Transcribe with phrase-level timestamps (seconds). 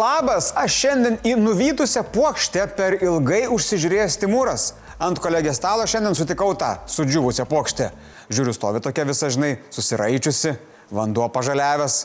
[0.00, 4.70] Labas, aš šiandien į nuvytusią plokštę per ilgai užsižiūrėjęs Timūras.
[5.02, 7.90] Ant kolegės stalo šiandien sutikau tą sudžiūvusią plokštę.
[8.32, 10.54] Žiūriu, stovi tokia visa, žinai, susiraičiusi,
[10.94, 11.98] vanduo pažaliavęs,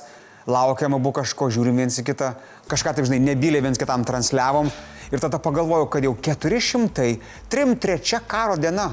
[0.50, 2.34] laukiam abu kažko, žiūrim viens į kitą,
[2.72, 4.72] kažką taip, žinai, nebylė viens kitam transliavom.
[5.14, 7.14] Ir tada pagalvojau, kad jau 400,
[7.54, 8.90] 3-3 karo diena.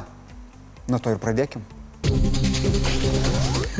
[0.87, 1.64] Nuo to ir pradėkim.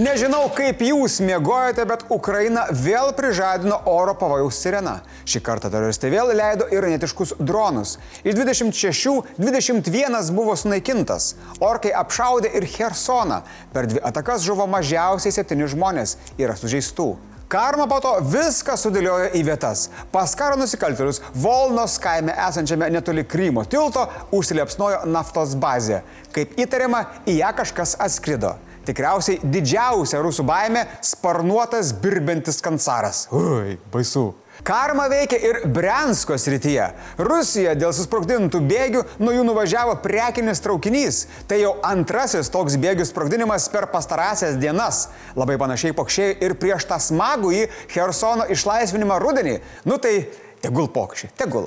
[0.01, 4.95] Nežinau, kaip jūs mėgojate, bet Ukraina vėl prižadino oro pavojaus sireną.
[5.29, 7.99] Šį kartą teroristai vėl leido iranetiškus dronus.
[8.25, 11.35] Iš 26 21 buvo sunaikintas.
[11.61, 13.43] Orkai apšaudė ir Hersoną.
[13.77, 16.17] Per dvi atakas žuvo mažiausiai septyni žmonės.
[16.41, 17.11] Yra sužeistų.
[17.53, 19.91] Karma po to viską sudėliojo į vietas.
[20.09, 26.01] Pas karo nusikaltėlius Volnos kaime esančiame netoli Krymo tilto užsiliepsnojo naftos bazė.
[26.33, 28.57] Kaip įtariama, į ją kažkas atskrido.
[28.87, 33.29] Tikriausiai didžiausia rusų baime- sparnuotas birbentis kancaras.
[33.33, 34.35] Ui, baisu.
[34.63, 36.85] Karma veikia ir Brensko srityje.
[37.19, 41.27] Rusija dėl susprogdintų bėgių nuo jų nuvažiavo prekinis traukinys.
[41.49, 45.09] Tai jau antrasis toks bėgių sprogdinimas per pastarąsias dienas.
[45.35, 49.61] Labai panašiai pokščiai ir prieš tą smagų į Hersono išlaisvinimą rudenį.
[49.85, 50.29] Nu tai
[50.63, 51.67] tegul pokščiai, tegul.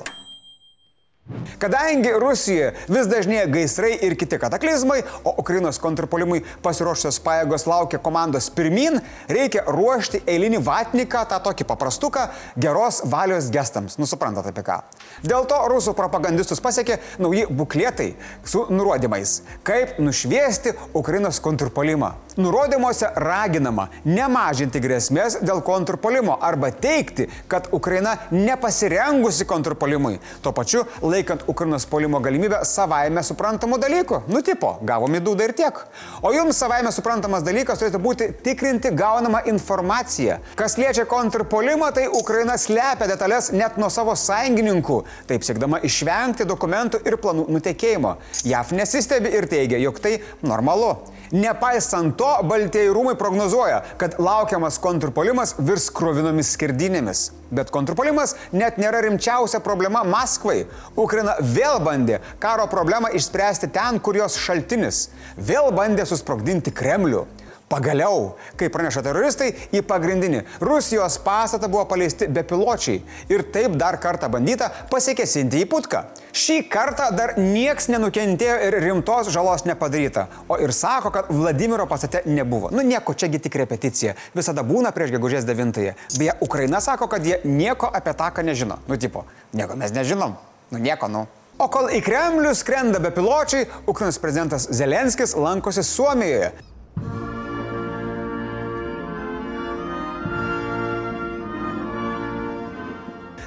[1.58, 8.46] Kadangi Rusijoje vis dažnėja gaisrai ir kiti kataklizmai, o Ukrainos kontrpolimui pasiruošusios pajėgos laukia komandos
[8.54, 12.28] pirmin, reikia ruošti eilinį vatniką, tą tokį paprastuką,
[12.62, 13.98] geros valios gestams.
[13.98, 14.78] Nusuprantate apie ką.
[15.26, 18.12] Dėl to rusų propagandistus pasiekė nauji buklėtai
[18.46, 22.12] su nurodymais, kaip nušviesti Ukrainos kontrpolimą.
[22.36, 30.18] Nurodymuose raginama nemažinti grėsmės dėl kontrpolimo arba teikti, kad Ukraina nepasirengusi kontrpolimui.
[30.44, 30.84] Tuo pačiu
[31.16, 34.22] laikant Ukrainos polimo galimybę savaime suprantamų dalykų.
[34.30, 35.80] Nu tipo, gavom į dūdą ir tiek.
[36.22, 40.38] O jums savaime suprantamas dalykas turėtų būti tikrinti gaunamą informaciją.
[40.58, 44.98] Kas liečia kontrpolimą, tai Ukraina slepia detalės net nuo savo sąjungininkų,
[45.30, 48.16] taip siekdama išvengti dokumentų ir planų nutekėjimo.
[48.46, 50.94] JAF nesistebi ir teigia, jog tai normalu.
[51.34, 57.30] Nepaisant to, Baltieji rūmai prognozuoja, kad laukiamas kontrpolimas virs krovinomis skirdinėmis.
[57.50, 60.64] Bet kontrpolimas net nėra rimčiausia problema Maskvai.
[60.98, 65.08] Ukraina vėl bandė karo problemą išspręsti ten, kur jos šaltinis.
[65.38, 67.26] Vėl bandė susprogdinti Kremlių.
[67.66, 73.00] Pagaliau, kaip praneša teroristai, į pagrindinį Rusijos pastatą buvo paleisti bepiločiai
[73.32, 76.04] ir taip dar kartą bandyta pasikesinti į putką.
[76.30, 82.22] Šį kartą dar nieks nenukentėjo ir rimtos žalos nepadaryta, o ir sako, kad Vladimiro pastate
[82.30, 82.70] nebuvo.
[82.70, 85.96] Nu nieko, čiagi tik repeticija, visada būna prieš gegužės 9-ąją.
[86.20, 88.78] Beje, Ukraina sako, kad jie nieko apie taką nežino.
[88.86, 89.24] Nu tipo,
[89.56, 90.38] nieko mes nežinom.
[90.70, 91.26] Nu nieko, nu.
[91.58, 96.54] O kol į Kremlių skrenda bepiločiai, Ukrainos prezidentas Zelenskis lankosi Suomijoje.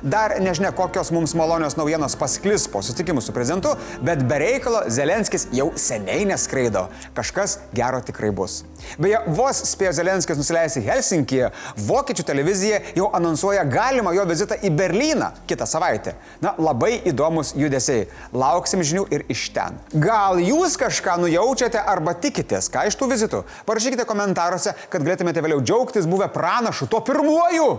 [0.01, 3.73] Dar nežinia, kokios mums malonios naujienos pasklis po susitikimų su prezidentu,
[4.05, 6.85] bet be reikalo Zelenskis jau seniai neskraido.
[7.17, 8.61] Kažkas gero tikrai bus.
[9.01, 11.51] Beje, vos spėjo Zelenskis nusileisti Helsinkyje,
[11.89, 16.15] vokiečių televizija jau anonsuoja galimą jo vizitą į Berliną kitą savaitę.
[16.43, 18.07] Na, labai įdomus judesiai.
[18.31, 19.79] Lauksim žinių ir iš ten.
[19.91, 23.43] Gal jūs kažką nujaučiate arba tikitės, ką iš tų vizitų?
[23.67, 27.71] Parašykite komentaruose, kad galėtumėte vėliau džiaugtis buvę pranašu, tuo pirmuoju.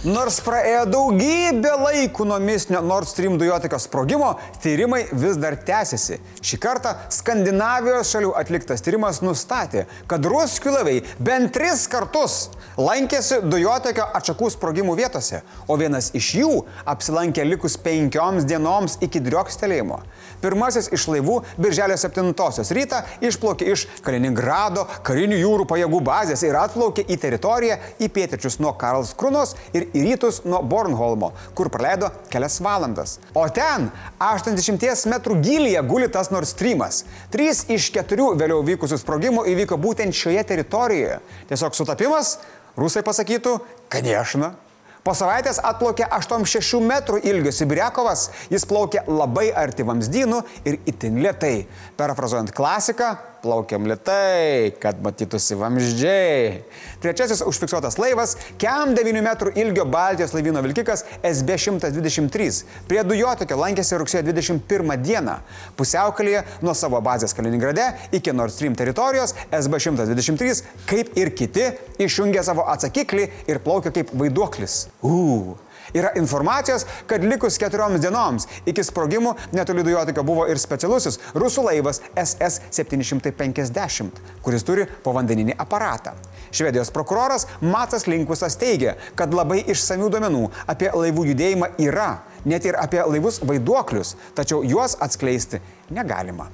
[0.00, 4.30] Nors praėjo daugybė laikų nuo mistinio Nord Stream dujotikio sprogimo,
[4.64, 6.16] tyrimai vis dar tęsiasi.
[6.40, 12.46] Šį kartą Skandinavijos šalių atliktas tyrimas nustatė, kad ruskių laivai bent tris kartus
[12.80, 16.54] lankėsi dujotikio atšakų sprogimų vietose, o vienas iš jų
[16.88, 20.00] apsilankė likus penkioms dienoms iki driokstelėjimo.
[20.40, 22.32] Pirmasis iš laivų Birželio 7
[22.72, 28.72] rytą išplaukė iš Kaliningrado karinių jūrų pajėgų bazės ir atplaukė į teritoriją į pietryčius nuo
[28.80, 33.18] Karlskrunos ir į rytus nuo Bornholmo, kur praleido kelias valandas.
[33.34, 33.90] O ten
[34.22, 37.04] 80 metrų gilyje guli tas Nord Streamas.
[37.32, 41.20] Trys iš keturių vėliau vykusių sprogimų įvyko būtent šioje teritorijoje.
[41.50, 42.38] Tiesiog sutapimas,
[42.78, 43.58] rusai pasakytų,
[43.92, 44.54] kaniešna.
[45.00, 51.64] Po savaitės atplaukė 86 metrų ilgio Sibiriakovas, jis plaukė labai arti vamzdynų ir itin lietai.
[51.96, 56.62] Perfrazuojant klasiką, plaukiam lietai, kad matytųsi vamzdžiai.
[57.02, 62.64] Trečiasis užfiksuotas laivas- Kem 9 metrų ilgio Baltijos laivyno vilkikas SB 123.
[62.88, 65.38] Prie dujotekio lankėsi rugsėjo 21 dieną.
[65.76, 72.44] Pusiaukalėje nuo savo bazės Kaliningrade iki Nord Stream teritorijos SB 123, kaip ir kiti, išjungė
[72.44, 74.88] savo atsakiklį ir plaukė kaip vaiduoklis.
[75.02, 75.56] Ū.
[75.94, 82.02] Yra informacijos, kad likus keturioms dienoms iki sprogimų netoli dujotikio buvo ir specialusis rusų laivas
[82.14, 86.14] SS-750, kuris turi povandeninį aparatą.
[86.50, 92.78] Švedijos prokuroras Matas Linkusas teigia, kad labai išsamių duomenų apie laivų judėjimą yra, net ir
[92.78, 95.62] apie laivus vaiduoklius, tačiau juos atskleisti
[95.94, 96.50] negalima.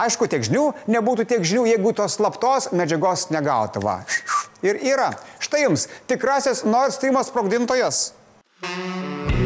[0.00, 4.00] Aišku, tiek žinių nebūtų tiek žinių, jeigu tos slaptos medžiagos negautuva.
[4.64, 5.10] Ir yra.
[5.42, 8.12] Štai jums tikrasis Nord Stream sprogdintojas.
[8.62, 9.39] Música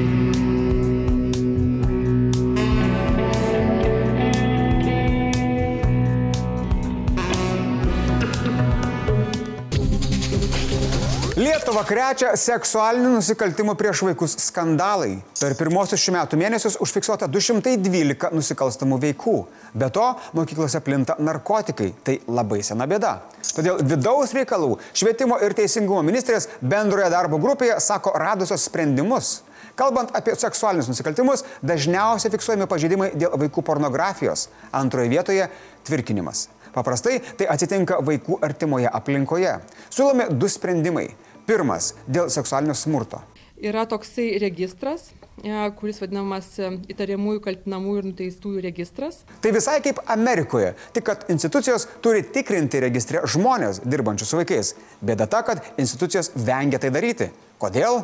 [11.45, 15.19] Lietuvą krečia seksualinių nusikaltimų prieš vaikus skandalai.
[15.37, 19.35] Per pirmosius šių metų mėnesius užfiksuota 212 nusikalstamų veikų.
[19.77, 20.07] Be to,
[20.39, 21.91] mokyklose plinta narkotikai.
[22.07, 23.11] Tai labai sena bėda.
[23.51, 29.35] Todėl vidaus reikalų, švietimo ir teisingumo ministrės bendroje darbo grupėje sako radusios sprendimus.
[29.77, 34.49] Kalbant apie seksualinius nusikaltimus, dažniausiai fiksuojami pažeidimai dėl vaikų pornografijos.
[34.73, 35.51] Antroje vietoje-
[35.91, 36.47] tvirkinimas.
[36.75, 39.59] Paprastai tai atsitinka vaikų artimoje aplinkoje.
[39.91, 41.11] Siūlomi du sprendimai.
[41.47, 43.21] Pirmas- dėl seksualinio smurto.
[43.65, 45.11] Yra toksai registras,
[45.43, 49.21] e, kuris vadinamas e, įtariamųjų, kaltinamųjų ir nuteistųjų registras.
[49.41, 54.75] Tai visai kaip Amerikoje, tik kad institucijos turi tikrinti registre žmonės dirbančius su vaikais.
[55.05, 57.31] Bėda ta, kad institucijos vengia tai daryti.
[57.61, 58.03] Kodėl?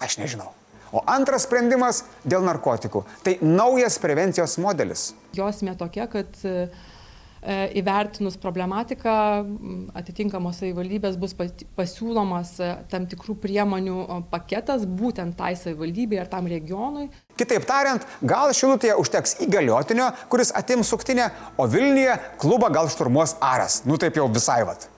[0.00, 0.50] Aš nežinau.
[0.92, 3.04] O antras sprendimas dėl narkotikų.
[3.22, 5.12] Tai naujas prevencijos modelis.
[5.38, 6.66] Jos mė tokia, kad uh,
[7.40, 9.14] įvertinus problematiką
[9.96, 11.32] atitinkamos savivaldybės bus
[11.78, 13.96] pasiūlomas e, tam tikrų priemonių
[14.32, 17.08] paketas būtent tai savivaldybei ar tam regionui.
[17.40, 23.82] Kitaip tariant, gal Šilutėje užteks įgaliotinio, kuris atims suktinę, o Vilniuje klubą gal šturmuos Aras.
[23.88, 24.90] Nu taip jau visai vat.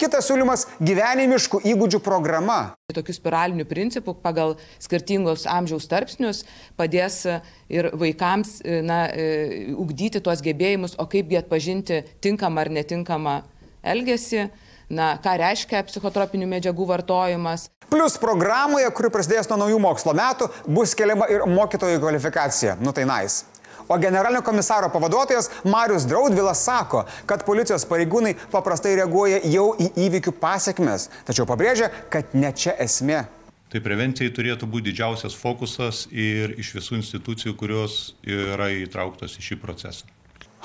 [0.00, 2.72] Kitas siūlymas- gyvenimiškų įgūdžių programa.
[2.88, 6.44] Tokių spiralinių principų pagal skirtingos amžiaus tarpsnius
[6.78, 7.26] padės
[7.68, 13.42] ir vaikams na, e, ugdyti tuos gebėjimus, o kaipgi atpažinti tinkamą ar netinkamą
[13.84, 14.48] elgesį,
[14.88, 17.68] na, ką reiškia psichotropinių medžiagų vartojimas.
[17.90, 22.78] Plus programoje, kuri prasidės nuo naujų mokslo metų, bus keliama ir mokytojų kvalifikacija.
[22.80, 23.44] Nu tai nais.
[23.44, 23.59] Nice.
[23.90, 30.36] O generalinio komisaro pavaduotojas Marius Draudvilas sako, kad policijos pareigūnai paprastai reaguoja jau į įvykių
[30.38, 33.24] pasiekmes, tačiau pabrėžia, kad ne čia esmė.
[33.70, 39.58] Tai prevencijai turėtų būti didžiausias fokusas ir iš visų institucijų, kurios yra įtrauktos į šį
[39.62, 40.06] procesą.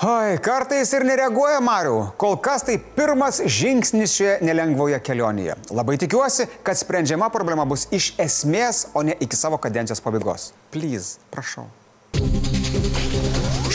[0.06, 1.96] Oi, kartais ir nereaguoja Mariu.
[2.20, 5.56] Kol kas tai pirmas žingsnis šioje nelengvoje kelionėje.
[5.74, 10.50] Labai tikiuosi, kad sprendžiama problema bus iš esmės, o ne iki savo kadencijos pabaigos.
[10.70, 11.66] Please, prašau.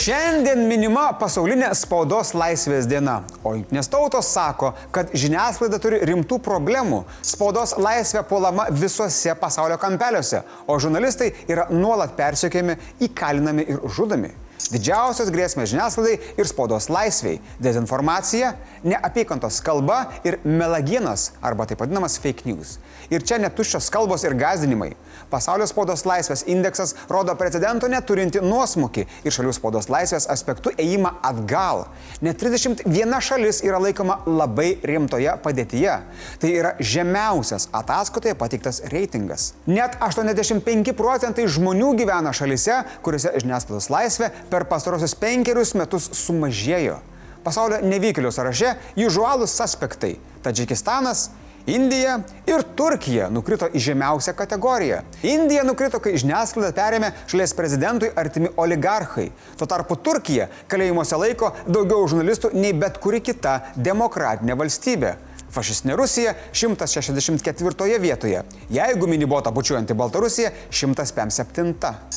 [0.02, 7.04] Šiandien minima pasaulinė spaudos laisvės diena, o jungtinės tautos sako, kad žiniasklaida turi rimtų problemų.
[7.22, 14.32] Spaudos laisvė puolama visuose pasaulio kampeliuose, o žurnalistai yra nuolat persiekiami, įkalinami ir žudomi.
[14.70, 18.54] Didžiausios grėsmės žiniasklaidai ir spaudos laisviai- dezinformacija,
[18.84, 22.78] neapykantos kalba ir melagienas arba taip vadinamas fake news.
[23.10, 24.94] Ir čia netuščios kalbos ir gazdinimai.
[25.30, 31.86] Pasaulio spaudos laisvės indeksas rodo precedento neturinti nuosmukį ir šalių spaudos laisvės aspektų ėjimą atgal.
[32.20, 35.96] Net 31 šalis yra laikoma labai rimtoje padėtyje.
[36.38, 39.52] Tai yra žemiausias ataskaitoje pateiktas reitingas.
[39.66, 46.98] Net 85 procentai žmonių gyvena šalise, kuriuose žiniasklaidos laisvė per pastarosius penkerius metus sumažėjo.
[47.42, 51.30] Pasaulio nevykėlių sąraše južualūs suspektai- Tadžikistanas,
[51.66, 52.16] Indija
[52.46, 55.02] ir Turkija nukrito į žemiausią kategoriją.
[55.22, 59.28] Indija nukrito, kai žiniasklaidą perėmė šalies prezidentui artimi oligarchai.
[59.58, 65.14] Tuo tarpu Turkija kalėjimuose laiko daugiau žurnalistų nei bet kuri kita demokratinė valstybė.
[65.52, 68.42] Fašistinė Rusija 164 vietoje.
[68.72, 71.74] Jeigu minibota bučiuojanti Baltarusija 157.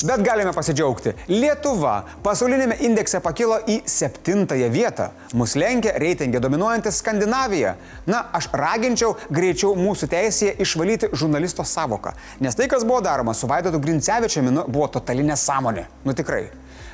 [0.07, 1.13] Bet galime pasidžiaugti.
[1.27, 5.09] Lietuva pasaulinėme indekse pakilo į 7 vietą.
[5.33, 7.75] Mus lenkia reitingė dominuojanti Skandinavija.
[8.07, 12.15] Na, aš raginčiau greičiau mūsų teisėje išvalyti žurnalisto savoką.
[12.39, 15.89] Nes tai, kas buvo daroma su Vaidotu Grincevičiumi, nu, buvo totali nesąmonė.
[16.07, 16.47] Nu tikrai.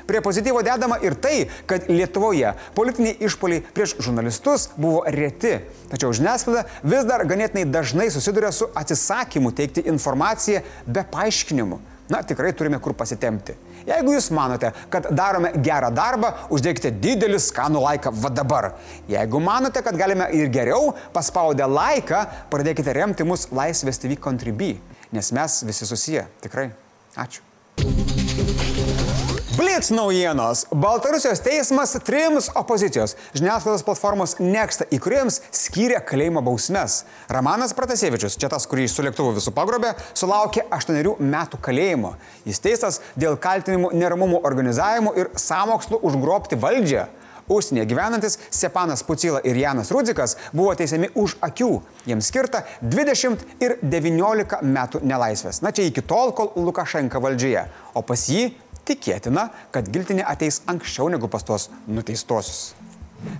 [0.06, 5.58] Prie pozityvo dedama ir tai, kad Lietuvoje politiniai išpoliai prieš žurnalistus buvo reti.
[5.92, 11.80] Tačiau žiniasklaida vis dar ganėtinai dažnai susiduria su atsisakymu teikti informaciją be paaiškinimų.
[12.12, 13.54] Na, tikrai turime kur pasitemti.
[13.86, 18.68] Jeigu jūs manote, kad darome gerą darbą, uždėkite didelį skanų laiką va dabar.
[19.10, 24.76] Jeigu manote, kad galime ir geriau, paspaudę laiką, pradėkite remti mus Laisvės TV Contribui,
[25.14, 26.26] nes mes visi susiję.
[26.44, 26.70] Tikrai.
[27.16, 27.40] Ačiū.
[29.56, 30.66] Blitz naujienos.
[30.70, 37.02] Baltarusijos teismas trims opozicijos žiniasklaidos platformos Next įkūrėjams skyrė kalėjimo bausmes.
[37.28, 42.14] Ramanas Pratasievičius, čia tas, kurį su lėktuvu visų pagrobė, sulaukė 8 metų kalėjimo.
[42.48, 47.04] Jis teistas dėl kaltinimų neramumų organizavimu ir samokslų užgrobti valdžią.
[47.52, 51.72] Užsienyje gyvenantis Sepanas Pucila ir Janas Rudzikas buvo teisiami už akių.
[52.08, 55.60] Jiems skirta 20 ir 19 metų nelaisvės.
[55.60, 57.66] Na čia iki tol, kol Lukašenka valdžioje.
[57.92, 58.52] O pas jį
[58.92, 62.72] tikėtina, kad giltinė ateis anksčiau negu pas tuos nuteistosius.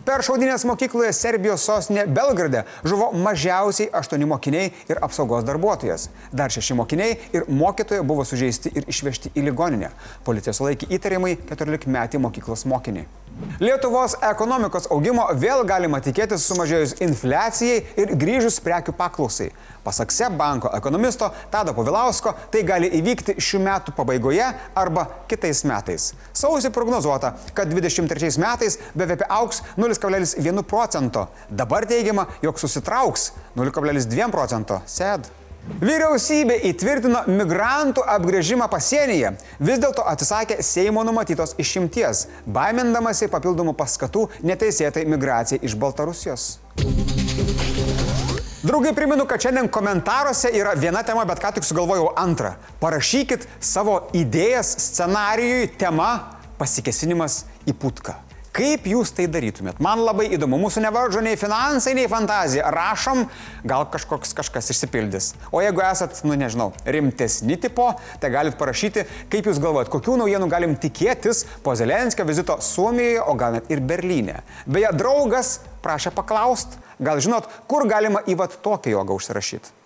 [0.06, 6.09] Per šaudinės mokykloje Serbijos sostinė Belgrade žuvo mažiausiai aštuoni mokiniai ir apsaugos darbuotojas.
[6.30, 9.90] Dar šeši mokiniai ir mokytojai buvo sužeisti ir išvežti į ligoninę.
[10.26, 13.06] Policija sulaikė įtariamai 14 metį mokyklos mokinį.
[13.62, 19.51] Lietuvos ekonomikos augimo vėl galima tikėtis sumažėjus infliacijai ir grįžus prekių paklausai.
[19.85, 24.47] Pasak SEB banko ekonomisto Tado Povilausko, tai gali įvykti šių metų pabaigoje
[24.79, 26.12] arba kitais metais.
[26.39, 31.29] Sausį prognozuota, kad 23 metais BVP auks 0,1 procento.
[31.51, 34.83] Dabar teigiama, jog susitrauks 0,2 procento.
[34.87, 35.41] SED.
[35.62, 45.04] Vyriausybė įtvirtino migrantų apgrėžimą pasienyje, vis dėlto atsisakė Seimo numatytos išimties, baimindamasi papildomų paskatų neteisėtai
[45.07, 46.49] migracijai iš Baltarusijos.
[48.62, 52.57] Draugai, primenu, kad šiandien komentaruose yra viena tema, bet ką tik sugalvojau antrą.
[52.83, 56.12] Parašykit savo idėjas scenarijui tema
[56.59, 58.19] pasikesinimas į putką.
[58.52, 59.78] Kaip jūs tai darytumėt?
[59.80, 62.66] Man labai įdomu, mūsų nevaržo nei finansai, nei fantazija.
[62.75, 63.23] Rašom,
[63.64, 65.30] gal kažkoks kažkas išsipildys.
[65.49, 67.88] O jeigu esat, nu nežinau, rimtesni tipo,
[68.21, 73.37] tai galit parašyti, kaip jūs galvojat, kokių naujienų galim tikėtis po Zelenskio vizito Suomijoje, o
[73.40, 74.42] gal net ir Berlyne.
[74.68, 79.82] Beje, draugas prašė paklaust, gal žinot, kur galima į vat tokią jogą užsirašyti.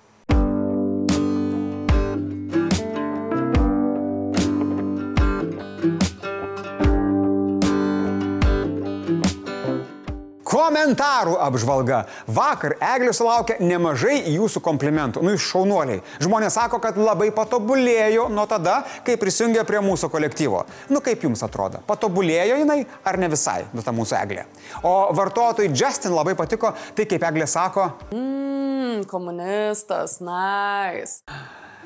[10.57, 11.99] Komentarų apžvalga.
[12.33, 15.21] Vakar Eglė sulaukė nemažai jūsų komplimentų.
[15.21, 16.01] Nu, iš šaunuoliai.
[16.25, 20.63] Žmonės sako, kad labai patobulėjo nuo tada, kai prisijungė prie mūsų kolektyvo.
[20.89, 21.83] Nu, kaip jums atrodo?
[21.85, 24.47] Patobulėjo jinai ar ne visai, nu, ta mūsų Eglė?
[24.81, 27.91] O vartotojui Justin labai patiko tai, kaip Eglė sako.
[28.17, 31.21] Mmm, komunistas, nice.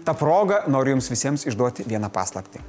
[0.07, 2.63] Ta proga noriu jums visiems išduoti vieną paslaptį.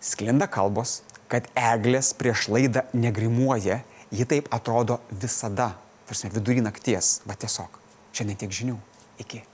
[0.00, 5.70] Sklinda kalbos, kad Eglės prieš laidą negrimuoja Ji taip atrodo visada,
[6.08, 7.78] tarsi vidurį nakties, bet tiesiog.
[8.12, 8.76] Šiandien tiek žinių.
[9.24, 9.44] Iki.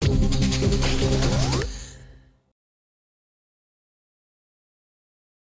[0.00, 1.27] thank you